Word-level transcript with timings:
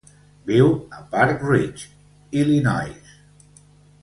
Viu 0.51 0.71
a 0.99 1.03
Park 1.11 1.45
Ridge, 1.49 1.91
Illinois. 2.41 3.15